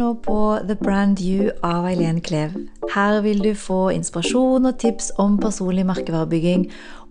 [0.00, 2.54] nå på The Brand You av Eileen Klev.
[2.94, 6.64] Her vil du få inspirasjon og tips om personlig merkevarebygging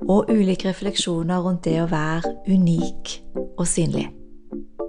[0.08, 3.14] og ulike refleksjoner rundt det å være unik
[3.60, 4.08] og synlig.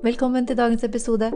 [0.05, 1.29] Velkommen til dagens episode.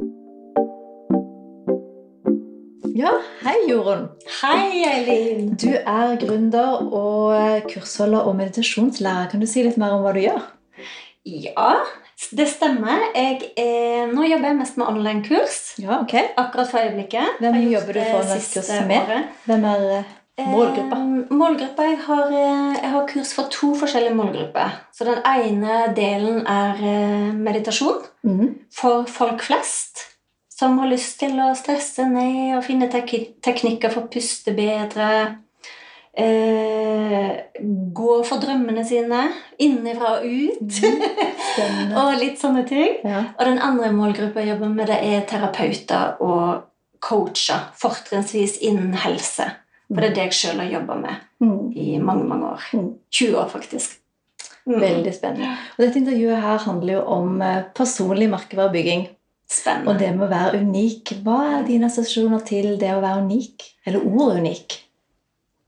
[2.95, 4.07] Ja, hei Jorunn.
[4.41, 5.53] Hei, Eileen.
[5.61, 9.29] Du er gründer og kursholder og meditasjonslærer.
[9.33, 10.41] Kan du si litt mer om hva du gjør?
[11.25, 11.75] Ja,
[12.33, 13.07] det stemmer.
[13.15, 15.57] Jeg er, nå jobber jeg mest med online-kurs.
[15.83, 16.15] Ja, ok.
[16.41, 17.41] Akkurat for øyeblikket.
[17.41, 19.03] Hvem jobber du for siste med?
[19.03, 19.33] året.
[19.45, 20.97] Hvem er eh, målgruppa?
[20.97, 24.81] Eh, målgruppa jeg har, eh, jeg har kurs for to forskjellige målgrupper.
[24.93, 28.49] Så den ene delen er eh, meditasjon mm.
[28.73, 30.11] for folk flest.
[30.55, 33.11] Som har lyst til å stresse ned og finne tek
[33.43, 35.39] teknikker for å puste bedre.
[36.17, 37.31] Eh,
[37.95, 39.27] gå for drømmene sine
[39.63, 40.81] innenfra og ut.
[41.55, 42.97] Mm, og litt sånne ting.
[43.07, 43.21] Ja.
[43.39, 46.65] Og den andre målgruppa jeg jobber med, det er terapeuter og
[46.99, 47.69] coacher.
[47.79, 49.47] Fortrinnsvis innen helse.
[49.87, 51.71] For det er det jeg sjøl har jobba med Mm.
[51.79, 52.67] i mange mange år.
[52.75, 52.89] Mm.
[53.13, 54.01] 20 år, faktisk.
[54.67, 54.81] Mm.
[54.81, 55.53] Veldig spennende.
[55.77, 59.07] Og dette intervjuet her handler jo om eh, personlig merkevarebygging.
[59.87, 61.15] Og det med å være unik.
[61.23, 63.69] Hva er dine assosiasjoner til det å være unik?
[63.87, 64.81] Eller ordet unik?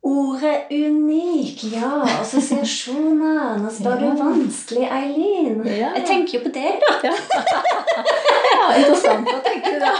[0.06, 1.90] Ordet unik, ja.
[2.20, 3.56] Assosiasjoner.
[3.58, 5.56] Nå spør du vanskelig, Eileen.
[5.66, 5.88] Ja.
[5.96, 7.10] Jeg tenker jo på deg, da.
[7.10, 9.26] Ja, interessant.
[9.26, 9.92] Hva tenker du da?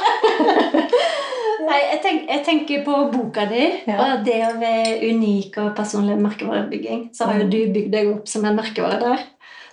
[1.67, 3.97] Nei, jeg, tenk, jeg tenker på boka di Ja.
[4.05, 7.09] og det å være unik og personlig merkevarebygging.
[7.17, 9.25] Så har jo du bygd deg opp som en merkevare der.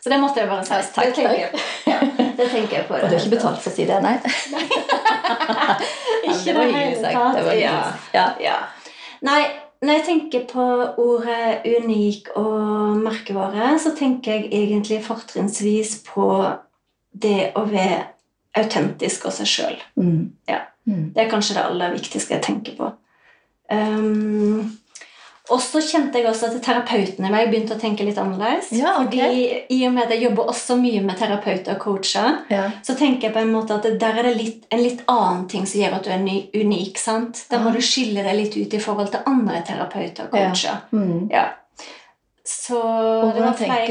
[0.01, 0.73] Så det måtte jeg bare si.
[0.73, 1.51] Ja, takk, det, tenker jeg,
[1.87, 1.99] ja,
[2.39, 2.97] det tenker jeg på.
[2.97, 4.17] Og du har ikke betalt for å si det, nei?
[6.23, 7.13] Ikke det var det hyggelig hele sagt.
[7.13, 7.37] tatt.
[7.37, 7.77] Det var Ja.
[8.15, 8.25] Ja.
[8.43, 8.57] Ja.
[9.23, 9.41] Nei,
[9.83, 10.65] når jeg tenker på
[11.03, 16.27] ordet unik og merkevare, så tenker jeg egentlig fortrinnsvis på
[17.23, 18.05] det å være
[18.57, 19.81] autentisk og seg sjøl.
[19.99, 20.31] Mm.
[20.49, 20.61] Ja.
[20.87, 21.11] Mm.
[21.15, 22.89] Det er kanskje det aller viktigste jeg tenker på.
[23.71, 24.71] Um,
[25.51, 28.69] og så kjente jeg også at terapeutene i meg begynte å tenke litt annerledes.
[28.71, 29.19] Ja, okay.
[29.19, 32.69] Fordi I og med at jeg jobber også mye med terapeuter og coacher, Ja.
[32.81, 35.65] så tenker jeg på en måte at der er det litt, en litt annen ting
[35.67, 36.97] som gjør at du er ny, unik.
[36.97, 37.43] sant?
[37.51, 40.79] Da må du skille deg litt ut i forhold til andre terapeuter og coacher.
[40.95, 41.27] Mm.
[41.33, 41.49] Ja.
[42.45, 43.85] Så Og det var flere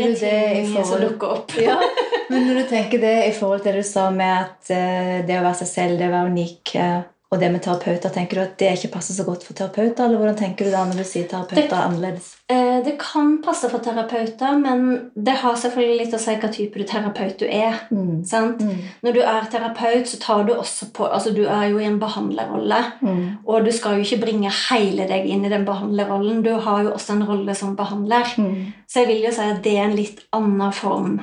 [0.60, 1.52] i forhold som dukka opp.
[1.68, 1.76] Ja,
[2.30, 5.36] Men når du tenker det i forhold til det du sa med at eh, det
[5.38, 7.00] å være seg selv, det å være unik, eh,
[7.32, 10.04] og det med terapeuter, tenker du at det ikke passer så godt for terapeuter?
[10.04, 12.26] Eller hvordan tenker du da når du sier terapeuter Det- er annerledes?
[12.50, 16.78] Eh, Det kan passe for terapeuter, men det har selvfølgelig litt å si hva type
[16.78, 17.72] du terapeut du er.
[17.90, 18.24] Mm.
[18.24, 18.60] sant?
[18.60, 18.76] Mm.
[19.02, 21.98] Når du er terapeut, så tar du også på Altså, du er jo i en
[22.00, 22.84] behandlerrolle.
[23.02, 23.38] Mm.
[23.46, 26.42] Og du skal jo ikke bringe hele deg inn i den behandlerrollen.
[26.42, 28.24] Du har jo også en rolle som behandler.
[28.36, 28.72] Mm.
[28.88, 31.20] Så jeg vil jo si at det er en litt annen form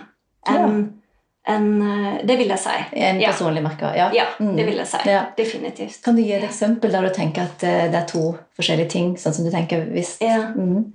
[0.47, 0.93] enn enn,
[1.47, 2.69] eh, Det vil jeg si.
[2.93, 3.31] En Ja.
[3.31, 4.09] personlig merker, ja.
[4.13, 4.55] Ja, Mm.
[4.57, 4.97] det vil jeg si.
[5.05, 5.25] Ja.
[5.37, 6.03] Definitivt.
[6.03, 9.15] Kan du gi et eksempel der du tenker at eh, det er to forskjellige ting?
[9.17, 10.51] Sånn som du tenker hvis Ja.
[10.55, 10.93] Mm.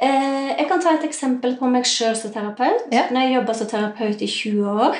[0.00, 2.82] Eh, jeg kan ta et eksempel på meg sjøl som terapeut.
[2.92, 3.02] Ja.
[3.10, 4.96] Når jeg jobba som terapeut i 20 år,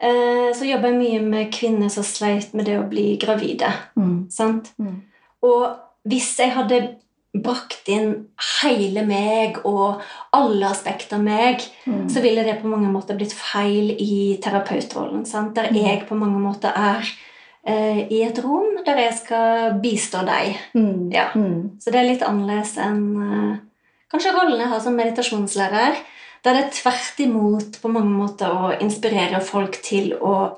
[0.00, 3.72] eh, så jobba jeg mye med kvinner som sleit med det å bli gravide.
[3.98, 4.30] Mm.
[4.30, 4.70] Sant?
[4.80, 5.02] Mm.
[5.42, 5.76] Og
[6.08, 6.94] hvis jeg hadde
[7.34, 8.26] brakt inn
[8.60, 10.00] hele meg og
[10.34, 12.08] alle aspekter av meg, Mm.
[12.10, 15.24] så ville det på mange måter blitt feil i terapeutrollen.
[15.26, 15.54] Sant?
[15.54, 15.74] Der Mm.
[15.76, 17.02] jeg på mange måter er
[17.66, 20.56] eh, i et rom der jeg skal bistå deg.
[20.74, 21.12] Mm.
[21.12, 21.28] Ja.
[21.34, 21.70] Mm.
[21.78, 23.58] Så det er litt annerledes enn eh,
[24.10, 25.94] kanskje rollen jeg har som meditasjonslærer.
[26.42, 30.56] Der det er tvert imot på mange måter å inspirere folk til å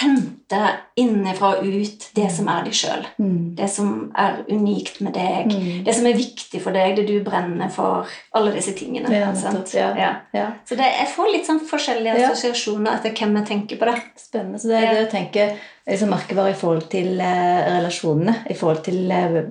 [0.00, 0.60] hente
[0.96, 3.04] innenfra og ut det som er deg sjøl.
[3.20, 3.52] Mm.
[3.58, 5.52] Det som er unikt med deg.
[5.52, 5.82] Mm.
[5.86, 8.08] Det som er viktig for deg, det du brenner for.
[8.36, 9.12] Alle disse tingene.
[9.12, 9.30] Ja.
[9.76, 10.10] Ja.
[10.32, 10.46] Ja.
[10.68, 13.98] Så det, jeg får litt sånn forskjellige assosiasjoner etter hvem jeg tenker på det.
[14.20, 14.62] Spennende.
[14.62, 18.38] Så det er det å tenke liksom, merkevare i forhold til eh, relasjonene.
[18.48, 19.42] I forhold til eh,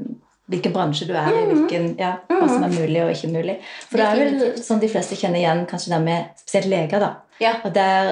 [0.51, 3.55] hvilken bransje du er i, hvilken, ja, hva som er mulig og ikke mulig.
[3.89, 6.99] For det er vel sånn de fleste kjenner igjen, kanskje det med spesielt leger.
[7.07, 7.11] da.
[7.41, 7.55] Ja.
[7.65, 8.11] At det er,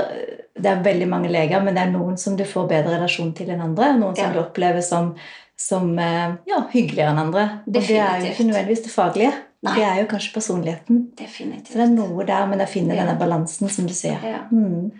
[0.57, 3.51] det er veldig mange leger, men det er noen som du får bedre relasjon til
[3.53, 3.91] enn andre.
[3.93, 4.33] og Noen som Ja.
[4.33, 5.11] du opplever som,
[5.59, 7.43] som eh, ja, hyggeligere enn andre.
[7.67, 8.33] Og det er jo Definitivt.
[8.33, 9.33] ikke nødvendigvis det faglige.
[9.67, 9.75] Nei.
[9.75, 10.99] Det er jo kanskje personligheten.
[11.19, 11.73] Definitivt.
[11.73, 14.17] Så det er noe der men jeg finner denne balansen, som du sier.
[14.23, 14.45] Ja.
[14.51, 14.91] Mm.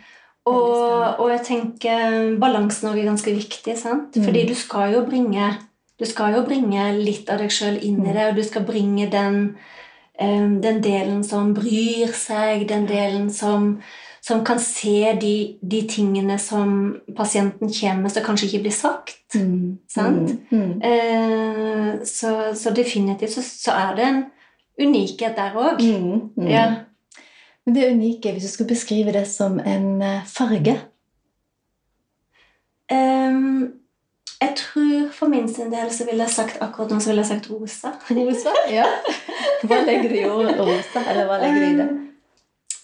[0.49, 3.75] Og, og jeg tenker balansen også er ganske viktig.
[3.77, 4.15] sant?
[4.17, 4.23] Mm.
[4.25, 5.49] Fordi du skal jo bringe
[5.99, 9.09] du skal jo bringe litt av deg sjøl inn i det, og du skal bringe
[9.11, 9.57] den,
[10.19, 13.81] eh, den delen som bryr seg, den delen som,
[14.21, 19.17] som kan se de, de tingene som pasienten kommer med, som kanskje ikke blir sagt.
[19.35, 19.79] Mm.
[19.91, 20.35] Sant?
[20.51, 20.59] Mm.
[20.59, 20.75] Mm.
[20.81, 24.21] Eh, så, så definitivt så, så er det en
[24.79, 25.83] unikhet der òg.
[25.83, 26.29] Mm.
[26.37, 26.47] Mm.
[26.47, 26.69] Ja.
[27.65, 30.79] Men det unike, hvis du skulle beskrive det som en eh, farge
[32.89, 33.78] Ehm,
[34.39, 37.31] Jeg tror for min sin del så ville jeg sagt akkurat nå så ville jeg
[37.33, 37.91] sagt rosa.
[38.17, 38.53] Rosa?
[38.71, 38.85] Ja.
[39.67, 41.03] Hva legger du i ordet rosa?
[41.11, 41.87] Eller hva legger du i det?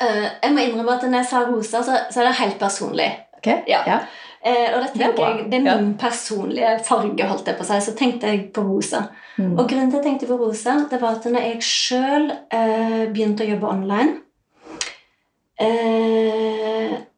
[0.04, 3.08] Uh, jeg må innrømme at når jeg sa rosa, så, så er det helt personlig.
[3.40, 3.48] Ok?
[3.72, 3.80] Ja.
[3.88, 4.00] ja.
[4.46, 5.30] Uh, og Det er tenker bra.
[5.38, 5.76] jeg, det er Ja.
[5.80, 7.78] min personlige farge, holdt jeg på å si.
[7.88, 9.06] Så tenkte jeg på rosa.
[9.40, 9.54] Mm.
[9.56, 13.06] Og grunnen til at jeg tenkte på rosa, det var at når jeg sjøl uh,
[13.16, 14.18] begynte å jobbe online,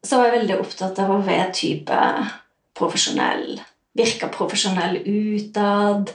[0.06, 1.96] så var jeg veldig opptatt av å være type
[2.78, 3.58] profesjonell.
[3.98, 6.12] Virke profesjonell utad.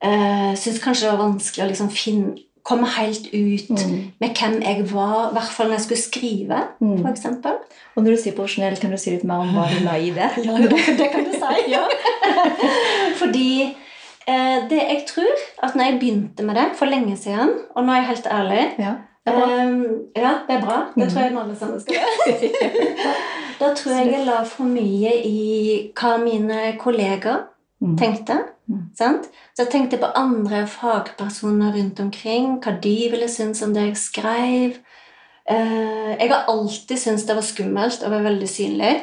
[0.00, 2.36] Eh, Syns kanskje det var vanskelig å liksom finne,
[2.68, 4.12] komme helt ut Mm.
[4.20, 6.98] med hvem jeg var, i hvert fall når jeg skulle skrive, Mm.
[7.02, 7.54] for eksempel.
[7.96, 10.10] Og når du sier profesjonell, kan du si litt mer om hva du la i
[10.10, 10.30] det?
[10.44, 11.70] Ja, det, det kan du si.
[11.72, 11.84] Ja.
[13.20, 13.62] Fordi
[14.28, 17.92] eh, det jeg tror at når jeg begynte med det for lenge siden, og nå
[17.92, 18.94] er jeg helt ærlig Ja,
[19.34, 20.78] eh, Ja, det er bra.
[20.94, 21.10] Det Mm.
[21.10, 22.50] tror jeg alle sammen skal gjøre.
[23.60, 27.46] Da tror jeg jeg la for mye i hva mine kollegaer
[27.80, 27.96] Mm.
[27.98, 28.34] tenkte.
[28.68, 28.80] Mm.
[28.98, 29.26] Sant?
[29.54, 33.96] Så jeg tenkte på andre fagpersoner rundt omkring, hva de ville synes om det jeg
[33.96, 34.72] skrev.
[35.50, 38.96] Uh, jeg har alltid syntes det var skummelt å være veldig synlig.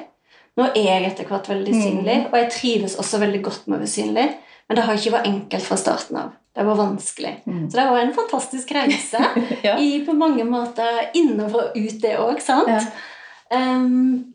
[0.58, 3.80] Nå er jeg etter hvert veldig synlig, og jeg trives også veldig godt med å
[3.80, 4.28] være synlig.
[4.68, 6.30] Men det har ikke vært enkelt fra starten av.
[6.56, 7.34] Det var vanskelig.
[7.48, 7.70] Mm.
[7.72, 9.20] Så det var en fantastisk reise
[9.68, 9.78] Ja.
[9.78, 12.70] i på mange måter innenfor og ut det òg, sant?
[12.70, 12.80] Ja.
[13.52, 14.32] Um,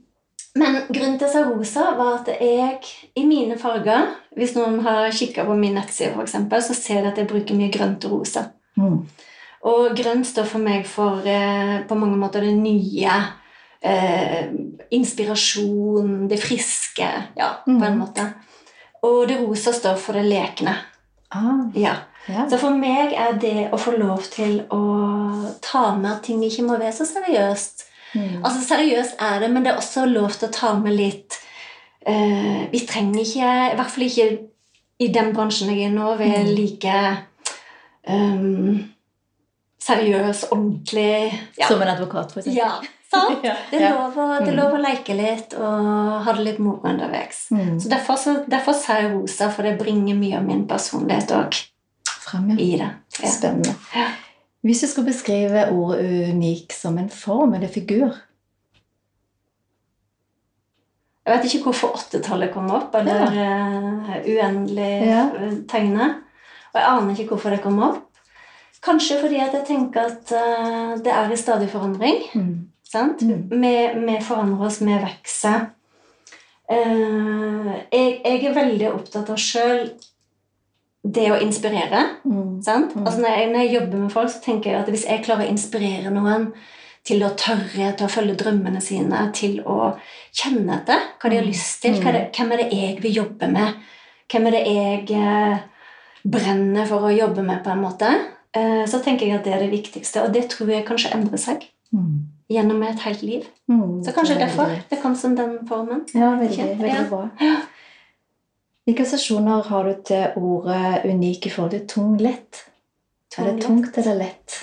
[0.55, 2.81] men grunnen til at jeg sa rosa, var at jeg
[3.17, 7.09] i mine farger Hvis noen har kikka på min nettside, for eksempel, så ser de
[7.13, 8.45] at jeg bruker mye grønt og rosa.
[8.77, 9.01] Mm.
[9.71, 13.17] Og grønt står for meg for eh, på mange måter det nye.
[13.83, 14.47] Eh,
[14.93, 17.09] inspirasjon, det friske.
[17.37, 17.99] Ja, på en Mhm.
[17.99, 18.33] måte.
[19.03, 20.75] Og det rosa står for det lekne.
[21.31, 21.95] Ah, Ja.
[22.35, 22.47] Ja.
[22.51, 24.81] Så for meg er det å få lov til å
[25.63, 27.87] ta med at ting ikke må være så seriøst.
[28.15, 28.41] Mm.
[28.45, 31.37] Altså Seriøst er det, men det er også lov til å ta med litt
[32.09, 34.27] uh, Vi trenger ikke, i hvert fall ikke
[35.01, 36.55] i den bransjen jeg er nå, være Mm.
[36.59, 36.97] like
[38.11, 38.81] um,
[39.81, 41.69] seriøs, ordentlig ja.
[41.69, 42.59] Som en advokat, for eksempel.
[42.59, 42.73] ja,
[43.11, 43.41] sant?
[43.71, 44.59] Det er, lov å, det Mm.
[44.59, 47.47] lov å leke litt og ha det litt moro underveis.
[47.55, 47.79] Mm.
[47.81, 51.63] Så derfor, så, derfor sa jeg rosa, for det bringer mye av min personlighet òg
[52.31, 52.91] Frem, i det.
[53.19, 53.75] Spennende.
[53.95, 54.09] Ja.
[54.63, 58.13] Hvis du skulle beskrive ordet unik som en form eller figur
[61.27, 66.25] Jeg vet ikke hvorfor åttetallet kom opp, eller uh, uendelig eh, tegnet.
[66.73, 68.07] Og jeg aner ikke hvorfor det kom opp.
[68.83, 72.25] Kanskje fordi at jeg tenker at uh, det er i stadig forandring.
[72.35, 72.57] mm.
[72.91, 73.23] Sant?
[73.23, 73.45] Mm.
[73.63, 73.75] Vi,
[74.07, 75.69] vi forandrer oss, vi vokser.
[76.71, 79.85] Uh, jeg, jeg er veldig opptatt av sjøl
[81.05, 82.03] det å inspirere.
[82.25, 82.63] Mm.
[82.63, 82.95] Sant?
[82.97, 83.07] Mm.
[83.07, 85.47] Altså når, jeg, når jeg jobber med folk, så tenker jeg at hvis jeg klarer
[85.47, 86.53] å inspirere noen
[87.09, 89.95] til å tørre til å følge drømmene sine, til å
[90.37, 91.49] kjenne etter hva de har Mm.
[91.49, 93.75] lyst til, er det, hvem er det jeg vil jobbe med,
[94.31, 95.59] hvem er det jeg eh,
[96.25, 98.11] brenner for å jobbe med, på en måte,
[98.53, 100.23] eh, så tenker jeg at det er det viktigste.
[100.27, 102.27] Og det tror jeg kanskje endrer seg Mm.
[102.49, 103.47] gjennom et helt liv.
[103.69, 104.05] Mm.
[104.05, 106.05] Så kanskje Det er derfor det kom som den formen.
[106.15, 107.29] Ja, veldig, veldig bra.
[107.41, 107.57] Ja.
[108.89, 112.65] Hvilke assosiasjoner har du til ordet unik i forhold til tung lett?
[113.39, 114.57] Er det tungt eller lett?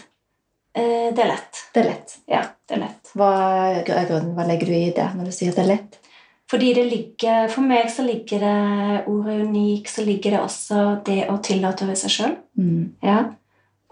[0.77, 1.61] Eh, det er lett.
[1.73, 2.17] Det er lett.
[2.29, 3.13] Ja, det er lett.
[3.17, 3.31] Hva
[3.71, 4.33] er grunnen?
[4.37, 5.99] Hva legger du i det når du sier at det er lett?
[6.47, 11.25] Fordi det ligger, For meg så ligger det ordet unik, så ligger det også det
[11.31, 12.35] å tillate å være seg sjøl.
[12.59, 12.83] Mm.
[13.03, 13.19] Ja.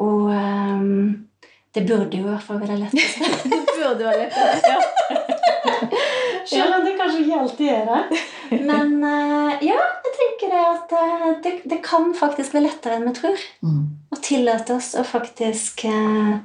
[0.03, 1.25] Og um,
[1.75, 2.95] det burde jo i hvert fall være lett.
[2.95, 3.51] letteste.
[3.75, 4.69] Det burde være lett.
[4.69, 4.79] Ja.
[6.49, 8.21] Selv om det kanskje ikke alltid er det.
[8.69, 9.81] Men uh, ja,
[10.35, 13.41] tenker det at eh, det, det kan faktisk bli lettere enn vi tror.
[13.63, 13.81] Mm.
[14.11, 16.37] Å tillate oss å faktisk eh,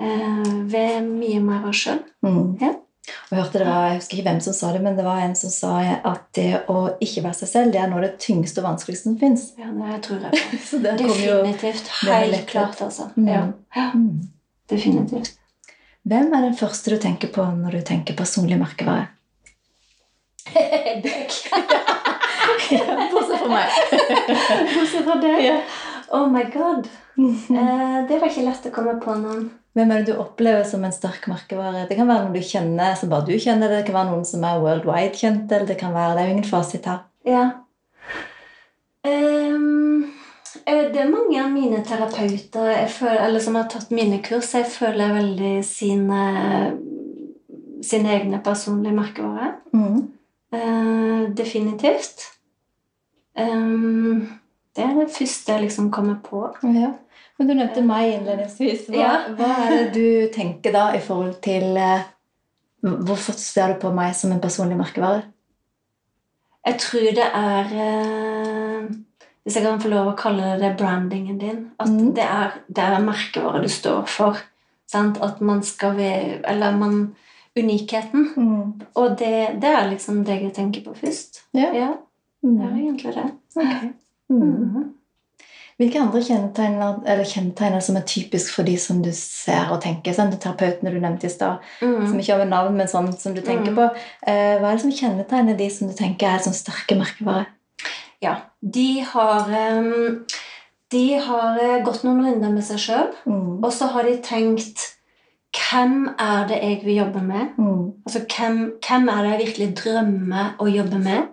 [0.00, 2.02] eh, være mye mer oss sjøl.
[2.24, 2.56] Mm.
[2.60, 2.72] Ja.
[3.02, 5.22] Og jeg hørte det var, jeg husker ikke hvem som sa det, men det var
[5.24, 8.12] en som sa at det å ikke være seg selv, det er noe av det
[8.22, 9.48] tyngste og vanskeligste som fins.
[9.58, 10.60] Ja, det tror jeg på.
[10.68, 11.90] Så jo Definitivt.
[12.06, 13.10] Helt klart, altså.
[13.16, 13.32] Mm.
[13.32, 13.46] Ja.
[13.76, 14.28] ja, mm.
[14.70, 15.34] definitivt.
[16.06, 19.10] Hvem er den første du tenker på når du tenker personlig merkevare?
[21.02, 21.98] Deg.
[23.12, 23.78] Bortsett fra meg.
[24.74, 25.48] Bortsett fra deg.
[26.12, 26.90] Oh my god.
[27.22, 29.42] Eh, det var ikke lett å komme på noen.
[29.76, 31.84] Hvem er det du opplever som en sterk merkevare?
[31.88, 34.44] Det kan være noen du kjenner som bare du kjenner, det kan være noen som
[34.48, 37.02] er worldwide kjent, eller det kan være Det er jo ingen fasit her.
[37.28, 37.44] Ja.
[39.04, 39.52] Eh,
[40.92, 45.16] det er mange av mine terapeuter føler, eller som har tatt mine kurs, jeg føler
[45.16, 46.24] veldig sine,
[47.84, 49.56] sine egne personlige merkevarer.
[49.72, 50.02] Mm.
[50.52, 52.28] Eh, definitivt.
[53.38, 54.28] Um,
[54.76, 56.44] det er det første jeg liksom kommer på.
[56.62, 56.92] Ja.
[57.38, 58.88] Men du nevnte meg innledningsvis.
[58.88, 59.12] Hva, Ja.
[59.36, 62.08] hva er det du tenker da i forhold til eh,
[62.82, 65.22] Hvorfor ser du på meg som en personlig merkevare?
[66.66, 68.88] Jeg tror det er eh,
[69.42, 71.70] Hvis jeg kan få lov å kalle det det brandingen din.
[71.78, 72.14] At mm.
[72.14, 74.38] det, er, det er merkevaret du står for.
[74.86, 75.18] Sant?
[75.22, 77.14] At man skal ved, Eller man
[77.58, 78.28] Unikheten.
[78.36, 78.80] Mm.
[78.96, 81.42] Og det, det er liksom det jeg tenker på først.
[81.54, 81.72] Ja.
[81.76, 81.92] Ja,
[82.42, 82.56] Mm.
[82.58, 83.24] det er egentlig det.
[83.56, 83.88] Okay.
[84.30, 84.40] Mm.
[84.42, 84.84] Mhm.
[85.78, 86.74] Hvilke andre kjennetegn,
[87.06, 90.12] eller kjennetegn er som er typisk for de som du ser og tenker?
[90.14, 92.08] Sånn, terapeutene du nevnte i stad, mm.
[92.08, 93.76] som ikke har med navn, men sånn som du tenker Mm.
[93.76, 93.86] på.
[94.26, 97.46] Eh, hva er det som kjennetegner de som du tenker er sånn sterke merkevarer?
[98.22, 98.36] Ja.
[98.62, 100.24] De har um,
[100.90, 103.64] De har eh, gått noen runder med seg sjøl, Mm.
[103.64, 104.96] og så har de tenkt
[105.52, 107.58] Hvem er det jeg vil jobbe med?
[107.58, 107.84] Mm.
[108.06, 111.28] Altså, hvem, hvem er det jeg virkelig drømmer å jobbe med?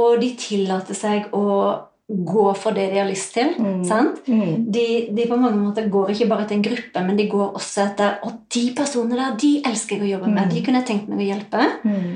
[0.00, 1.46] Og de tillater seg å
[2.10, 3.52] gå for det de har lyst til.
[3.58, 3.84] Mm.
[3.86, 4.18] Sant?
[4.26, 4.66] Mm.
[4.74, 7.84] De, de på mange måter går ikke bare til en gruppe, men de går også
[7.84, 10.48] etter Og de personene der, de elsker jeg å jobbe med.
[10.48, 10.54] Mm.
[10.54, 11.68] De kunne jeg tenkt meg å hjelpe.
[11.86, 12.10] Mm.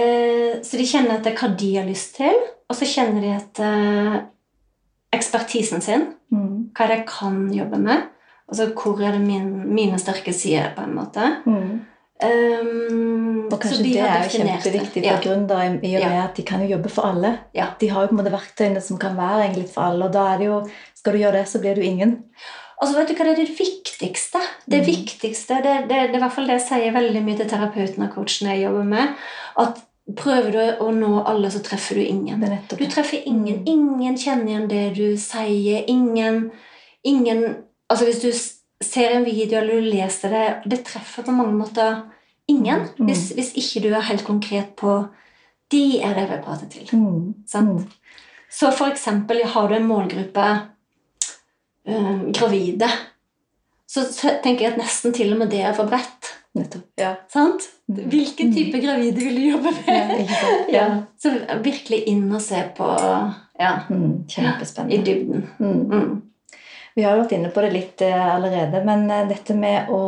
[0.00, 4.22] Eh, så de kjenner etter hva de har lyst til, og så kjenner de etter
[5.14, 6.08] ekspertisen sin.
[6.32, 6.72] Mm.
[6.74, 8.08] Hva er det jeg kan jobbe med?
[8.48, 11.28] Altså hvor er det min, mine sterke sider, på en måte.
[11.46, 11.80] Mm.
[12.24, 15.16] Um, Og kanskje de det er jo kjempeviktig for Ja.
[15.24, 17.38] gründere i og med at de kan jo jobbe for alle.
[17.54, 17.66] Ja.
[17.80, 20.26] De har jo på en måte verktøyene som kan være egentlig for alle, og da
[20.34, 20.60] er det jo
[20.94, 22.24] Skal du gjøre det, så blir du ingen.
[22.80, 24.38] Altså, vet du hva det er det viktigste?
[24.70, 24.86] Det Mm.
[24.86, 28.02] viktigste, det, det, det er i hvert fall det jeg sier veldig mye til terapeuten
[28.06, 29.08] og coachen jeg jobber med,
[29.58, 29.82] at
[30.16, 32.40] prøver du å nå alle, så treffer du ingen.
[32.70, 33.60] Du treffer ingen.
[33.60, 33.66] Mm.
[33.66, 35.84] Ingen kjenner igjen det du sier.
[35.88, 36.50] Ingen,
[37.04, 37.56] ingen
[37.90, 38.30] Altså Hvis du
[38.84, 42.02] ser en video eller du leser det, det treffer på mange måter
[42.48, 42.86] ingen.
[42.98, 43.06] Mm.
[43.06, 45.04] Hvis, hvis ikke du er helt konkret på
[45.72, 46.88] De er det jeg vil prate til.
[46.98, 47.34] Mm.
[47.48, 47.70] Sant?
[47.70, 47.86] Mm.
[48.50, 50.44] Så for eksempel har du en målgruppe
[51.86, 52.88] eh, gravide,
[53.88, 54.04] så
[54.44, 56.30] tenker jeg at nesten til og med det er for bredt.
[56.54, 56.84] Nettopp.
[56.98, 57.14] Ja.
[57.32, 57.64] Sant?
[57.88, 58.04] Mm.
[58.12, 58.54] Hvilken Mm.
[58.54, 59.86] type gravide vil du jobbe med?
[59.88, 60.28] Ja.
[60.76, 60.84] Ja.
[61.18, 61.32] Så
[61.64, 62.86] virkelig inn og se på
[63.60, 64.24] ja, Mm.
[64.28, 65.04] i Kjempespennende.
[65.06, 65.48] dybden.
[65.58, 66.22] Mm.
[66.94, 70.02] Vi har jo vært inne på det litt eh, allerede, men eh, dette med å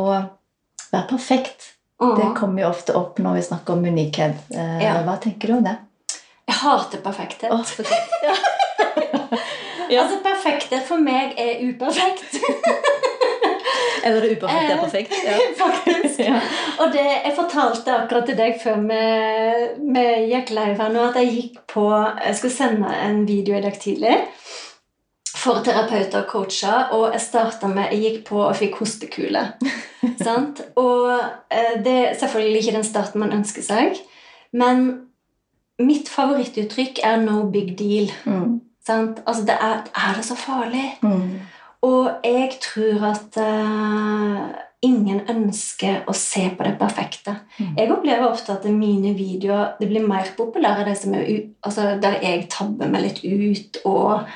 [0.91, 2.35] være perfekt, det Mm.
[2.37, 4.35] kommer jo ofte opp når vi snakker om unikhet.
[4.53, 4.99] Eh, Ja.
[5.03, 5.75] Hva tenker du om det?
[6.47, 7.51] Jeg hater perfekthet.
[7.51, 7.89] Oh, godt.
[9.89, 10.01] Ja.
[10.03, 12.33] Altså, perfekthet for meg er uperfekt.
[14.03, 15.13] Eller det uperfekte er perfekt.
[15.25, 15.37] Ja.
[15.63, 16.19] Faktisk.
[16.19, 16.39] Ja.
[16.83, 21.31] Og det, jeg fortalte akkurat til deg før vi gikk live her nå, at jeg
[21.37, 21.85] gikk på
[22.25, 24.17] Jeg skulle sende en video i dag tidlig
[25.37, 29.43] for terapeuter og coacher, og jeg starta med Jeg gikk på og fikk hostekule.
[30.27, 30.61] sant?
[30.75, 31.11] Og
[31.51, 33.99] eh, det er selvfølgelig ikke den starten man ønsker seg,
[34.53, 34.87] men
[35.79, 38.13] mitt favorittuttrykk er 'no big deal'.
[38.25, 38.61] Mm.
[38.87, 39.21] Sant?
[39.27, 40.97] Altså, det er, er det så farlig?
[41.01, 41.39] Mm.
[41.81, 44.47] Og jeg tror at eh,
[44.85, 47.33] ingen ønsker å se på det perfekte.
[47.57, 47.73] Mm.
[47.77, 51.29] Jeg opplever ofte at mine videoer det blir mer populære det som er
[51.65, 54.27] altså der jeg tabber meg litt ut og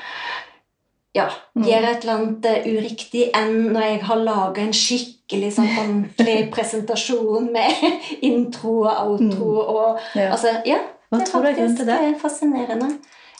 [1.14, 1.64] ja, Mm.
[1.68, 6.50] gjør et eller annet eh, uriktig, enn når jeg har laga en skikkelig sånn ordentlig
[6.54, 7.82] presentasjon med
[8.22, 10.30] intro og outro og Ja.
[10.32, 10.78] Altså, ja.
[11.12, 11.86] Det er er grunnen det?
[11.86, 12.88] faktisk, eh, fascinerende.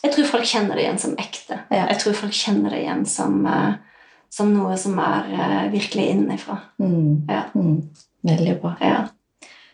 [0.04, 1.58] Jeg tror folk kjenner det igjen som ekte.
[1.70, 1.86] Ja.
[1.88, 3.74] Jeg tror folk kjenner det igjen som, eh,
[4.30, 6.58] som noe som er virkelig innenfra.
[6.80, 7.22] Mm.
[7.30, 7.42] Ja.
[7.54, 7.88] Mm.
[8.24, 8.74] Veldig bra.
[8.80, 9.08] Ja.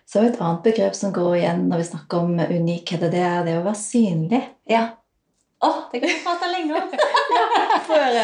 [0.07, 3.43] Så er et annet begrep som går igjen når vi snakker om unikhet, det er
[3.45, 4.43] det å være synlig.
[4.71, 4.87] ja.
[5.61, 6.93] Å, det kan vi prate lenge om!
[7.89, 8.21] Få høre.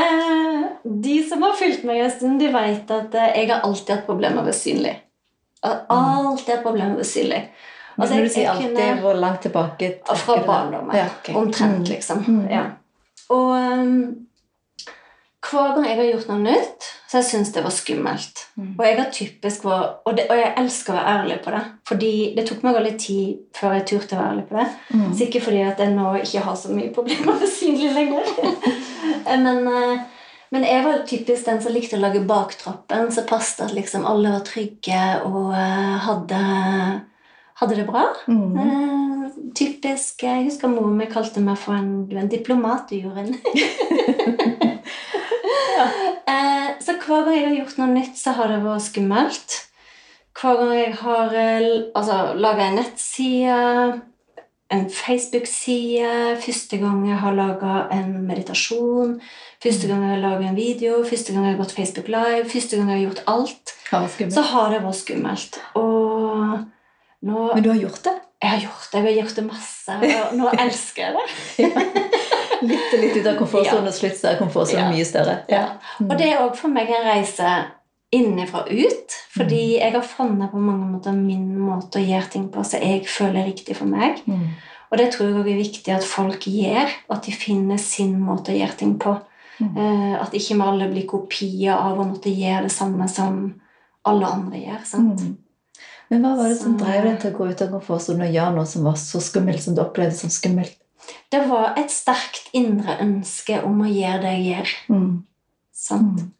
[0.00, 3.94] Eh, de som har fulgt meg en stund, de vet at eh, jeg har alltid
[3.94, 4.96] hatt problemer med synlig.
[5.62, 7.42] Har Alltid hatt problemer med synlig.
[8.00, 9.90] Altså, Når du sier alltid, kunne- hvor langt tilbake
[10.24, 10.96] Fra barndommen.
[10.96, 11.34] Ja, okay.
[11.36, 11.90] Omtrent, Mm.
[11.94, 12.24] liksom.
[12.28, 12.50] Mm.
[12.50, 12.62] Ja.
[13.30, 14.26] Og um,
[15.50, 18.42] hver gang jeg har gjort noe nytt, så har jeg syntes det var skummelt.
[18.54, 18.70] Mm.
[18.76, 21.62] Og jeg har typisk vært, og, det, og jeg elsker å være ærlig på det.
[21.90, 24.68] Fordi det tok meg litt tid før jeg turte å være ærlig på det.
[24.94, 25.10] Mm.
[25.18, 28.32] Sikkert fordi at jeg nå ikke har så mye problemer med synlig lenger.
[29.44, 33.74] men, eh, men jeg var typisk den som likte å lage baktroppen, så passet at
[33.74, 36.40] liksom alle var trygge og eh, hadde,
[37.62, 38.06] hadde det bra.
[38.30, 38.54] Mm.
[38.54, 39.10] Eh,
[39.56, 44.18] typisk Jeg husker mor mi kalte meg for en, en diplomat, du, gjorde en
[47.10, 49.56] hver gang jeg har gjort noe nytt, så har det vært skummelt.
[50.38, 51.66] Hver gang jeg har eh,
[51.98, 53.58] altså, laga en nettside,
[54.70, 59.16] en Facebook-side, første gang jeg har laga en meditasjon,
[59.62, 62.78] første gang jeg har laga en video, første gang jeg har gått Facebook Live, første
[62.78, 63.74] gang jeg har gjort alt,
[64.30, 65.62] så har det vært skummelt.
[67.20, 68.16] Nå Men du har gjort det?
[68.40, 72.20] jeg har gjort det, jeg har gjort det masse, og nå elsker jeg det.
[72.70, 74.90] Litt litt ut av komfortsonen, og slutt så er komfortsonen Ja.
[74.92, 75.36] mye større.
[75.48, 75.64] Ja.
[76.04, 77.52] Og det er òg for meg en reise
[78.12, 79.14] innenfra ut.
[79.36, 83.06] Fordi jeg har funnet på mange måter min måte å gjøre ting på som jeg
[83.06, 84.20] føler er riktig for meg.
[84.26, 84.48] Mm.
[84.90, 88.50] Og det tror jeg også er viktig at folk gjør, at de finner sin måte
[88.50, 89.14] å gjøre ting på.
[89.60, 89.76] Mm.
[89.76, 93.54] Eh, at ikke vi alle blir kopier av å måtte gjøre det samme som
[94.04, 94.84] alle andre gjør.
[94.84, 95.20] sant?
[95.20, 95.36] Mm.
[96.10, 98.34] Men hva var det som Så- drev deg til å gå ut av komfortsonen og
[98.34, 100.74] gjøre noe som var så skummelt, som du opplevde som skummelt?
[101.32, 104.74] Det var et sterkt indre ønske om å gjøre det jeg gjør.
[104.88, 105.22] Mm.
[105.72, 106.20] sant?
[106.20, 106.30] Mm.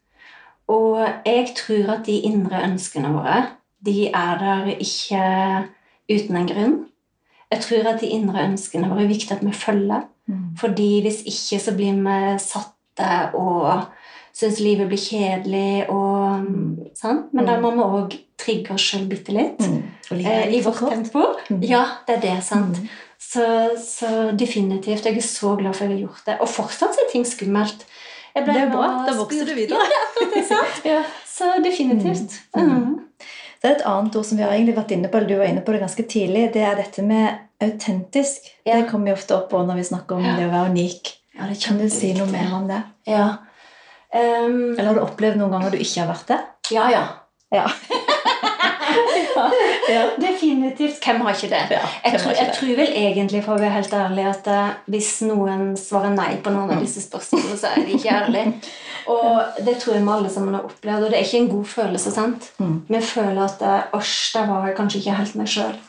[0.71, 3.39] Og jeg tror at de indre ønskene våre,
[3.85, 5.23] de er der ikke
[6.11, 6.75] uten en grunn.
[7.51, 10.05] Jeg tror at de indre ønskene våre er viktig at vi følger.
[10.27, 10.55] Mm.
[10.59, 13.83] Fordi hvis ikke så blir vi satte og
[14.33, 15.89] syns livet blir kjedelig.
[15.91, 16.45] Og,
[16.95, 17.33] sant?
[17.33, 17.61] Men da Mm.
[17.61, 19.59] må vi òg trigge oss sjøl bitte litt.
[19.59, 19.83] Mm.
[20.25, 21.25] Eh, I vårt tempo.
[21.49, 21.61] Mm.
[21.67, 22.43] Ja, det er det.
[22.43, 22.77] sant?
[22.79, 22.87] Mm.
[23.21, 23.45] Så,
[23.79, 25.05] så definitivt.
[25.05, 26.37] Jeg er så glad for at jeg har gjort det.
[26.41, 27.85] Og fortsatt er ting skummelt.
[28.35, 28.87] Jeg Det er bra.
[29.07, 29.85] Da vokser du videre.
[30.51, 30.63] Ja?
[30.93, 31.03] Ja.
[31.27, 32.33] Så definitivt.
[32.55, 32.71] Mm.
[32.71, 32.99] Mm.
[33.61, 35.49] Det er et annet ord som vi har egentlig vært inne på, eller du var
[35.51, 36.47] inne på det ganske tidlig.
[36.53, 38.49] Det er dette med autentisk.
[38.65, 38.79] Ja.
[38.79, 41.13] Det kommer jo ofte opp når vi snakker om det å være unik.
[41.37, 42.81] Ja, det Kan du si noe mer om det?
[43.07, 43.27] Ja.
[44.11, 46.39] Um, Eller har du opplevd noen ganger du ikke har vært det?
[46.75, 47.05] ja, ja.
[47.51, 47.67] Ja.
[49.91, 50.03] ja.
[50.27, 50.99] Definitivt.
[51.05, 51.61] Hvem har ikke det?
[52.05, 55.71] Jeg tror, jeg tror vel egentlig, for å være helt ærlig, at eh, hvis noen
[55.79, 58.53] svarer nei på noen av disse spørsmålene, så er de ikke ærlige.
[59.11, 61.65] Og det tror jeg vi alle sammen har opplevd, og det er ikke en god
[61.71, 62.11] følelse.
[62.13, 62.51] sant?
[62.61, 62.75] Mm.
[62.87, 65.79] Vi føler at eh, Åsj, der var jeg kanskje ikke helt meg sjøl.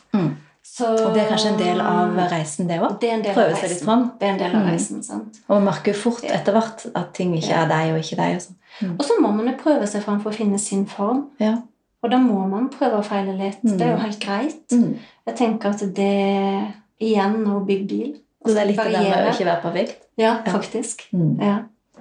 [0.73, 2.95] Så, Og det er kanskje en del av reisen, det òg?
[3.35, 4.07] Prøve seg litt fram.
[4.17, 4.69] Det er en del av Mm.
[4.71, 5.37] reisen, sant?
[5.45, 8.39] Og man merker jo fort etter hvert at ting ikke er deg og ikke deg.
[8.39, 8.95] Og sånn.
[8.97, 11.27] Og så må man jo prøve seg fram for å finne sin form.
[11.43, 11.57] Ja.
[12.03, 13.61] Og da må man prøve og feile litt.
[13.63, 13.77] Mm.
[13.79, 14.71] Det er jo helt greit.
[14.75, 14.97] Mm.
[15.27, 18.13] Jeg tenker at det igjen no big deal.
[18.45, 20.01] Så det er litt det med å ikke være perfekt?
[20.19, 20.51] Ja, Ja.
[20.51, 21.05] faktisk.
[21.13, 21.37] Mm.
[21.41, 21.57] Ja.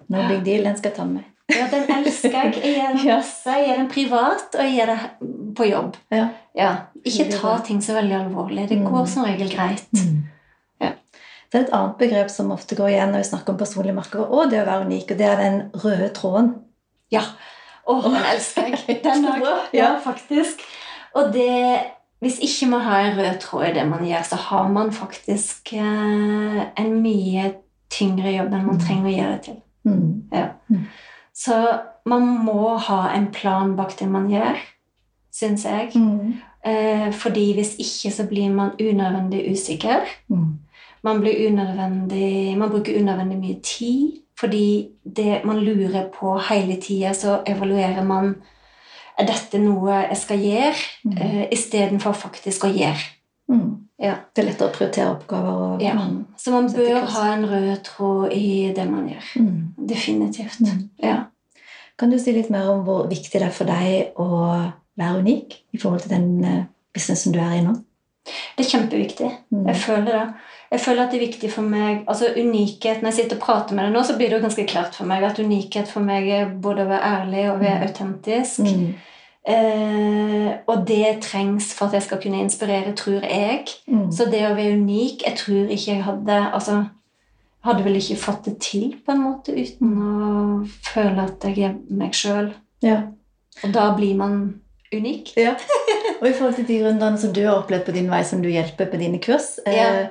[0.08, 2.54] No big deal, den skal jeg ta med ja, den elsker jeg.
[2.64, 3.16] Jeg gir den Ja.
[3.44, 4.98] Jeg gir den privat, og jeg gir det
[5.58, 5.96] på jobb.
[6.10, 6.28] Ja.
[6.56, 6.68] Ja.
[7.04, 8.68] Ikke ta ting så veldig alvorlig.
[8.70, 8.86] Det Mm.
[8.90, 9.84] går som regel greit.
[10.80, 10.92] Ja.
[11.52, 14.20] Det er et annet begrep som ofte går igjen når vi snakker om personlige merker,
[14.24, 16.54] og det å være unik, og det er den røde tråden.
[17.12, 17.20] Ja.
[17.86, 19.00] Å, den elsker jeg.
[19.04, 19.56] Den er bra.
[19.74, 20.60] Ja, faktisk.
[21.14, 21.80] Og det
[22.22, 25.72] Hvis ikke man har en rød tråd i det man gjør, så har man faktisk
[25.74, 27.48] eh, en mye
[27.90, 28.84] tyngre jobb enn man Mm.
[28.86, 29.56] trenger å gjøre det til.
[30.32, 30.44] Ja.
[31.34, 31.56] Så
[32.06, 34.56] man må ha en plan bak det man gjør,
[35.34, 35.90] syns jeg.
[35.98, 36.38] Mm.
[36.64, 40.06] Eh, fordi hvis ikke så blir man unødvendig usikker.
[40.30, 40.58] Mm.
[41.02, 44.20] Man, blir unødvendig, man bruker unødvendig mye tid.
[44.42, 48.34] Fordi det man lurer på hele tida, så evaluerer man
[49.18, 50.74] Er dette noe jeg skal gjøre,
[51.04, 51.16] Mm.
[51.20, 53.02] uh, istedenfor faktisk å gjøre.
[53.50, 53.74] Mm.
[54.00, 54.14] Ja.
[54.34, 55.52] Det er lettere å prioritere oppgaver.
[55.74, 55.94] Og, Ja.
[55.94, 57.12] Man, Så man bør kurs.
[57.12, 59.26] ha en rød tråd i det man gjør.
[59.36, 59.74] Mm.
[59.88, 60.60] Definitivt.
[60.60, 60.88] Mm.
[61.02, 61.16] Ja.
[61.98, 65.58] Kan du si litt mer om hvor viktig det er for deg å være unik
[65.74, 67.74] i forhold til den eh, businessen du er i nå?
[68.56, 69.30] Det er kjempeviktig.
[69.52, 69.66] Mm.
[69.66, 70.34] Jeg føler det.
[70.72, 73.74] Jeg føler at det er viktig for meg altså unikhet, Når jeg sitter og prater
[73.76, 76.28] med deg nå, så blir det jo ganske klart for meg at unikhet for meg
[76.32, 77.88] er både å være ærlig og å være Mm.
[77.88, 78.60] autentisk.
[78.60, 78.94] Mm.
[79.52, 83.64] Eh, og det trengs for at jeg skal kunne inspirere, tror jeg.
[83.90, 84.06] Mm.
[84.14, 86.84] Så det å være unik Jeg tror ikke jeg hadde altså,
[87.64, 91.76] Hadde vel ikke fått det til på en måte uten å føle at jeg er
[91.94, 92.48] meg sjøl.
[92.82, 92.96] Ja.
[93.62, 94.60] Og da blir man
[94.92, 95.30] unik.
[95.38, 95.52] Ja.
[96.20, 98.48] Og i forhold til de gründerne som du har opplevd på din vei, som du
[98.50, 100.08] hjelper på dine kurs, eh, Ja.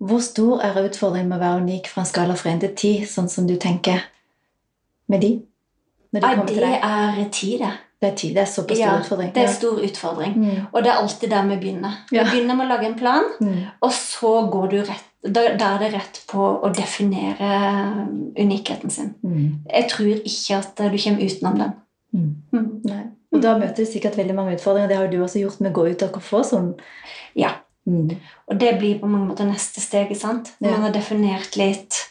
[0.00, 3.06] Hvor stor er utfordringen med å være unik fra en skala fra 1 til 10,
[3.10, 4.00] sånn som du tenker
[5.12, 5.30] med de?
[6.12, 6.76] Når de Nei, det deg?
[6.82, 7.72] er 10, det.
[8.00, 9.32] Det er 10, det er såpass stor Ja, utfordring.
[9.34, 10.32] Det er stor utfordring.
[10.40, 10.66] Mm.
[10.72, 11.98] Og det er alltid der vi begynner.
[12.12, 12.24] Ja.
[12.24, 13.58] Vi begynner med å lage en plan, Mm.
[13.82, 17.50] og så går du rett da, da er det rett på å definere
[18.40, 19.14] unikheten sin.
[19.22, 19.58] Mm.
[19.68, 21.72] Jeg tror ikke at du kommer utenom den.
[22.12, 22.36] Mm.
[22.52, 23.10] Mm.
[23.32, 24.88] Og da møter du sikkert veldig mange utfordringer.
[24.88, 26.72] Det har du også gjort med å gå ut av komfortsonen.
[27.36, 27.50] Ja.
[27.86, 28.10] Mm.
[28.48, 30.12] Og det blir på mange måter neste steg.
[30.16, 30.52] sant?
[30.60, 30.76] Når Ja.
[30.76, 32.06] man har definert litt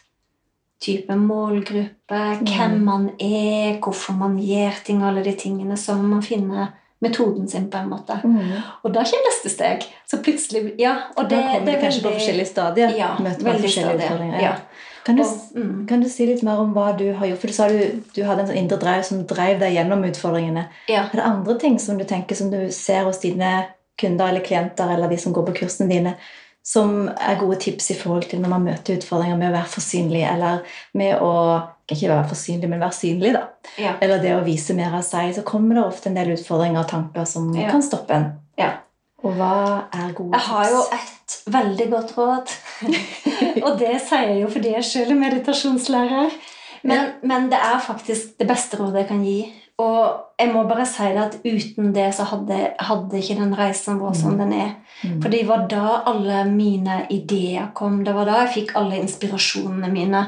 [0.81, 6.21] type målgruppe, hvem man er, hvorfor man gjør ting, alle de tingene, så må man
[6.23, 6.69] finne
[7.01, 8.19] metoden sin på en måte.
[8.23, 8.39] Mm.
[8.83, 9.85] Og da kommer neste steg.
[10.09, 12.95] Så plutselig Ja, og det, da kommer det er kanskje på forskjellige stadier.
[12.97, 14.05] Ja, møter man forskjellige stadier.
[14.05, 14.41] utfordringer.
[14.41, 14.55] Ja.
[15.05, 15.87] Kan, du, Og, mm.
[15.87, 17.39] kan du si litt mer om hva du har gjort?
[17.39, 20.65] For du sa du, du hadde en sånn indre drev som drev deg gjennom utfordringene.
[20.89, 21.05] ja.
[21.05, 23.65] Er det andre ting som du tenker som du ser hos dine
[23.99, 26.15] kunder eller klienter eller de som går på kursene dine,
[26.65, 29.81] som er gode tips i forhold til når man møter utfordringer med å være for
[29.85, 30.59] synlig, eller
[30.99, 31.31] med å
[31.89, 33.45] ikke være for synlig, men være synlig, da.
[33.81, 33.95] ja.
[34.03, 36.91] Eller det å vise mer av seg, så kommer det ofte en del utfordringer og
[36.91, 37.69] tanker som Ja.
[37.71, 38.27] kan stoppe en.
[38.59, 38.73] Ja.
[39.23, 40.37] Og hva er gode tips?
[40.37, 42.53] Jeg har jo et veldig godt råd.
[43.65, 46.37] og det sier jeg jo fordi jeg selv er meditasjonslærer.
[46.87, 49.39] Men, men det er faktisk det beste rådet jeg kan gi.
[49.79, 53.99] Og jeg må bare si det at uten det så hadde, hadde ikke den reisen
[54.01, 54.73] vår som den er.
[55.03, 55.21] Mm.
[55.23, 58.01] For det var da alle mine ideer kom.
[58.03, 60.25] Det var da jeg fikk alle inspirasjonene mine.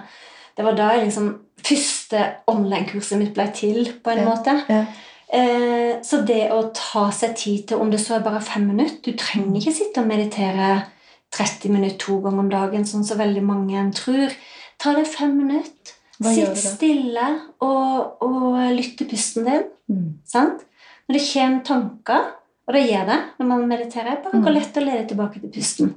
[0.55, 4.25] Det var da jeg liksom Første online-kurset mitt ble til, på en Ja.
[4.25, 4.55] måte.
[4.69, 4.85] Ja.
[5.31, 8.99] Eh, så det å ta seg tid til, om det så er bare fem minutter
[9.11, 10.85] Du trenger ikke sitte og meditere
[11.31, 14.33] 30 minutter to ganger om dagen, sånn som veldig mange tror.
[14.79, 15.93] Ta deg fem minutter.
[16.21, 17.27] Hva Sitt stille
[17.65, 19.63] og, og lytt til pusten din.
[19.89, 20.05] Mm.
[20.27, 20.61] Sant?
[21.09, 22.27] Når det kommer tanker,
[22.67, 24.45] og det gjør det når man mediterer, bare Mm.
[24.45, 25.89] gå lett og lede tilbake til pusten.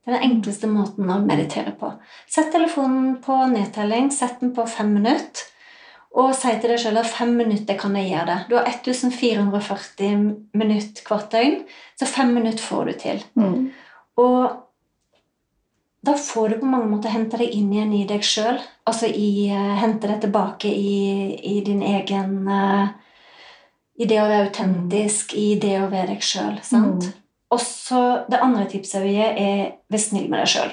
[0.00, 1.92] Det er den enkleste måten å meditere på.
[2.26, 5.44] Sett telefonen på nedtelling, sett den på fem minutter,
[6.16, 8.38] og si til deg selv at fem minutter kan jeg gjøre det.
[8.48, 11.60] Du har 1440 minutter hvert døgn,
[12.00, 13.22] så fem minutter får du til.
[13.38, 13.70] Mm.
[14.18, 14.56] Og
[16.06, 18.60] da får du på mange måter hente deg inn igjen i deg sjøl.
[18.88, 21.00] Altså i, uh, hente deg tilbake i,
[21.36, 22.88] i din egen uh,
[24.00, 26.60] I det å være autentisk, i det å være deg sjøl.
[26.64, 27.04] sant?
[27.04, 27.16] Mm.
[27.50, 30.70] Og så Det andre tipset jeg vil gi, er vær snill med deg sjøl.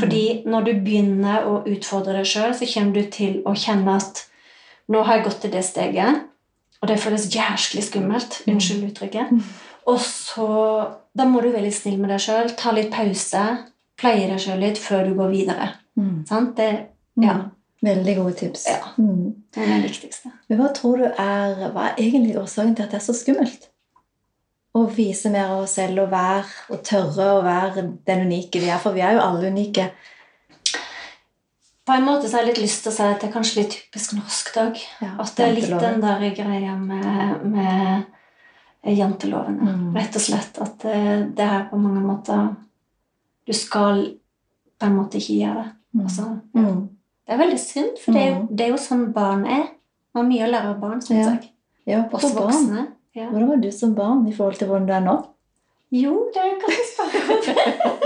[0.00, 4.24] Fordi når du begynner å utfordre deg sjøl, så kommer du til å kjenne at
[4.90, 6.24] nå har jeg gått til det steget,
[6.80, 8.40] og det føles jæsklig skummelt.
[8.44, 8.54] Mm.
[8.54, 9.36] Unnskyld uttrykket.
[9.90, 10.48] Og så
[11.14, 12.48] Da må du være litt snill med deg sjøl.
[12.58, 13.44] Ta litt pause.
[14.00, 15.68] Pleie deg sjøl litt før du går videre.
[15.98, 16.24] Mm.
[16.28, 16.56] Sant?
[16.58, 16.70] Det,
[17.22, 17.36] ja,
[17.84, 18.64] Veldig gode tips.
[18.68, 18.80] Ja.
[18.98, 19.34] Mm.
[19.54, 20.30] det er det viktigste.
[20.48, 23.68] Men hva tror du er, hva er egentlig årsaken til at det er så skummelt?
[24.74, 28.70] Å vise mer av oss selv og være, og tørre å være den unike vi
[28.72, 28.80] er.
[28.82, 29.90] For vi er jo alle unike.
[31.84, 33.60] På en måte så har jeg litt lyst til å si at det er kanskje
[33.60, 34.80] litt typisk norsk dag.
[35.04, 39.60] Ja, At det er litt den der greia med, med janteloven.
[39.60, 39.88] Mm.
[39.98, 41.00] Rett og slett at det,
[41.36, 42.54] det er på mange måter
[43.46, 44.04] Du skal
[44.80, 45.70] på en måte ikke gjøre det.
[45.94, 46.00] Mm.
[46.04, 46.22] Altså,
[46.54, 46.88] Mm.
[47.26, 48.48] det er veldig synd, for det er, jo, Mm.
[48.56, 49.66] det er jo sånn barn er.
[50.14, 51.36] Man har mye å lære av barn, syns Ja.
[51.86, 52.20] Ja, barn.
[52.34, 52.86] voksne.
[53.14, 53.28] Ja.
[53.30, 55.26] Hvordan var du som barn i forhold til hvordan du er nå?
[55.92, 58.04] Jo, det kan du spørre om.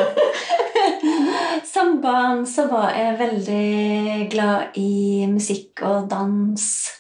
[1.65, 6.91] Som barn så var jeg veldig glad i musikk og dans.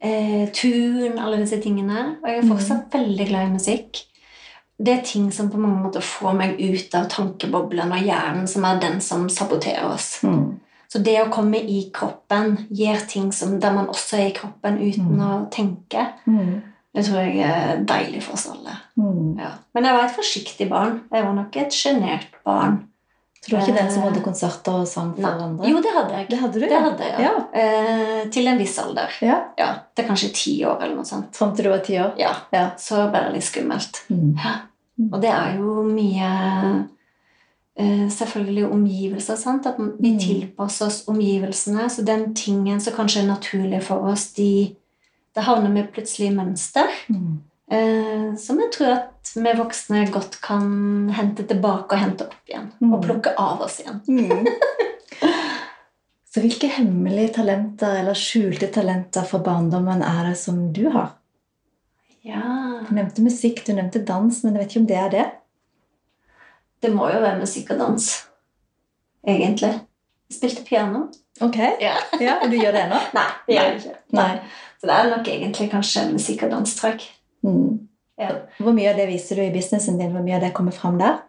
[0.00, 2.16] Eh, turn, alle disse tingene.
[2.22, 4.02] Og jeg er fortsatt veldig glad i musikk.
[4.78, 8.64] Det er ting som på mange måter får meg ut av tankeboblen og hjernen, som
[8.64, 10.18] er den som saboterer oss.
[10.26, 10.60] Mm.
[10.90, 14.78] Så det å komme i kroppen, gir ting som, der man også er i kroppen
[14.78, 15.20] uten Mm.
[15.20, 16.62] å tenke, Mm.
[16.94, 18.76] det tror jeg er deilig for oss alle.
[18.98, 19.38] Mm.
[19.38, 19.50] Ja.
[19.74, 21.00] Men jeg var et forsiktig barn.
[21.12, 22.88] Jeg var nok et sjenert barn.
[23.44, 25.32] Så du var ikke den som hadde konserter og sang for Nei.
[25.44, 25.68] andre?
[25.68, 26.28] Jo, det hadde jeg.
[26.30, 26.80] det hadde du, Det ja.
[26.80, 27.32] hadde jeg, ja.
[27.60, 29.10] Eh, til en viss alder.
[29.20, 29.36] ja.
[29.60, 31.36] Ja, Til kanskje ti år eller noe sånt.
[31.36, 32.14] Fram til du var ti år?
[32.18, 32.70] Ja, Ja.
[32.80, 34.00] Så ble det litt skummelt.
[34.08, 34.34] Mm.
[34.40, 34.54] Ja.
[35.12, 36.30] Og det er jo mye
[37.76, 39.36] eh, Selvfølgelig omgivelser.
[39.36, 39.66] sant?
[39.66, 40.18] At vi Mm.
[40.18, 41.88] tilpasser oss omgivelsene.
[41.90, 44.74] Så den tingen som kanskje er naturlig for oss, de,
[45.34, 46.86] det havner vi plutselig i mønster.
[47.10, 47.42] Mm.
[47.74, 50.66] Eh, som jeg tror at vi voksne godt kan
[51.16, 52.68] hente tilbake og hente opp igjen.
[52.80, 52.92] Mm.
[52.94, 54.00] Og plukke av oss igjen.
[54.08, 54.46] Mm.
[56.34, 61.12] Så hvilke hemmelige talenter eller skjulte talenter fra barndommen er det som du har?
[62.26, 62.40] Ja
[62.88, 65.26] Du nevnte musikk, du nevnte dans, men jeg vet ikke om det er det?
[66.82, 68.08] Det må jo være musikk og dans.
[69.24, 69.70] Egentlig.
[70.28, 71.06] Jeg spilte piano.
[71.40, 71.94] Ok, Ja.
[72.20, 72.98] ja, og du gjør det ennå?
[73.18, 73.94] Nei, det gjør jeg ikke.
[74.18, 74.30] Nei.
[74.80, 77.06] Så det er nok egentlig kanskje musikk og dans, tror jeg.
[77.44, 77.88] Mm.
[78.20, 78.30] Ja.
[78.62, 80.12] Hvor mye av det viser du i businessen din?
[80.14, 81.20] Hvor mye av det kommer fram der?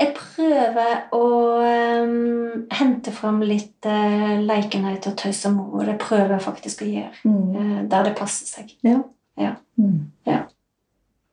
[0.00, 1.24] Jeg prøver å
[1.60, 5.82] um, hente fram litt uh, lekenhet og tøys og moro.
[5.84, 7.12] Det prøver jeg faktisk å gjøre.
[7.24, 7.42] Mm.
[7.56, 8.72] uh, der det passer seg.
[8.86, 9.02] Ja.
[9.40, 9.54] Ja.
[9.80, 10.08] Mm.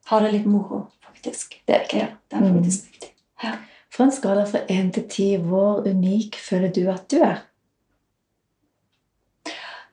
[0.08, 1.58] Ha det litt moro, faktisk.
[1.68, 2.00] Det er viktig.
[2.00, 2.58] Ja, det er Mm.
[2.60, 3.14] faktisk viktig.
[3.92, 7.42] Fra en skala fra 1 til 10, hvor unik føler du at du er?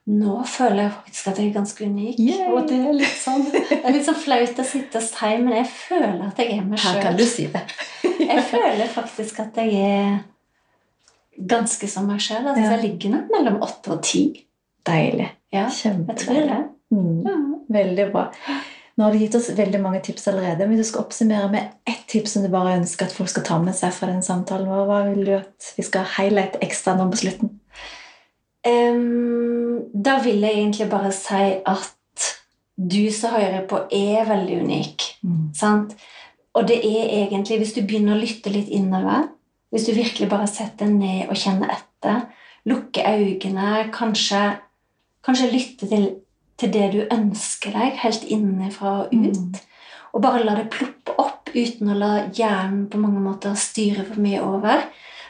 [0.05, 2.19] Nå føler jeg faktisk at jeg er ganske unik.
[2.21, 2.49] Yay!
[2.53, 5.55] Og det er litt sånn Det er litt sånn flaut å sitte og si, men
[5.57, 7.63] jeg føler at jeg er meg Her kan du si det.
[8.05, 10.19] Jeg føler faktisk at jeg er
[11.55, 12.45] ganske som meg sjøl.
[12.45, 12.75] Altså, Ja.
[12.77, 14.27] Jeg ligger nok mellom åtte og ti.
[14.85, 15.31] Deilig.
[15.55, 16.61] Ja, jeg tror det.
[16.93, 17.65] Mm.
[17.73, 18.29] Veldig bra.
[18.95, 22.05] Nå har du gitt oss veldig mange tips allerede, men du skal oppsummere med ett
[22.13, 24.69] tips som du bare ønsker at folk skal ta med seg fra den samtalen.
[24.71, 27.57] Hva vil du at vi skal highlighte ekstra nå på slutten?
[28.65, 31.91] Em, da vil jeg egentlig bare si at
[32.77, 35.03] du som hører på, er veldig unik.
[35.55, 35.95] Sant?
[36.55, 39.29] Og det er egentlig, hvis du begynner å lytte litt innover,
[39.71, 42.21] hvis du virkelig bare setter deg ned og kjenner etter,
[42.67, 44.43] lukker øynene, kanskje,
[45.27, 46.05] kanskje lytte til,
[46.59, 49.55] til det du ønsker deg, helt innenfra og ut, Mm.
[50.15, 54.21] og bare la det ploppe opp uten å la hjernen på mange måter styre for
[54.23, 54.85] mye over,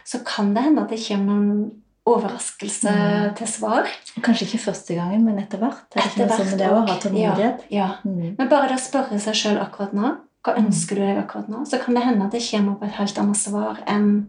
[0.04, 1.70] så kan det hende at det kommer noen
[2.06, 2.92] overraskelse
[3.38, 3.88] til svar.
[4.22, 5.86] Kanskje ikke første gangen, men etter hvert.
[5.96, 7.64] Er det etter hvert sånn det å ha tålmodighet?
[7.72, 7.88] Ja, ja.
[8.04, 8.34] Mm.
[8.38, 10.10] Men bare det å spørre seg sjøl akkurat nå
[10.44, 10.66] hva Mm.
[10.66, 13.18] ønsker du deg akkurat nå, så kan det hende at det kommer på et helt
[13.18, 14.26] annet svar enn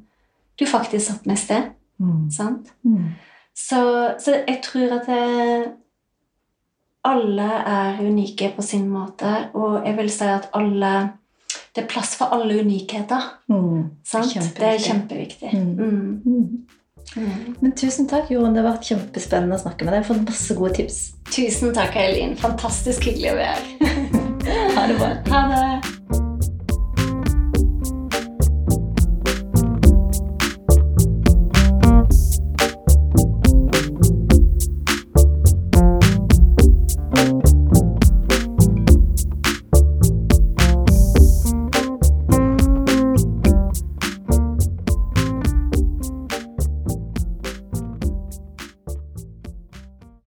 [0.58, 1.72] du faktisk satt med i sted.
[2.00, 2.30] Mm.
[2.32, 2.72] sant?
[2.86, 3.10] Mm.
[3.54, 3.82] Så,
[4.20, 5.74] så jeg tror at det,
[7.06, 10.96] alle er unike på sin måte, og jeg vil si at alle
[11.76, 13.20] Det er plass for alle unikheter.
[13.52, 13.90] Mm.
[14.08, 14.32] Sant?
[14.32, 14.60] Kjempeviktig.
[14.62, 15.50] Det er kjempeviktig.
[15.52, 15.74] Mm.
[15.76, 16.22] Mm.
[16.24, 16.68] Mm.
[17.15, 17.56] Mm.
[17.62, 18.56] Men tusen takk, Jorunn.
[18.56, 20.02] Det har vært kjempespennende å snakke med deg.
[20.02, 21.02] Jeg har fått masse gode tips.
[21.32, 22.36] Tusen takk, Eileen.
[22.41, 24.22] Fantastisk hyggelig å være her.
[24.76, 25.08] Ha det bra.
[25.32, 25.94] Ha det.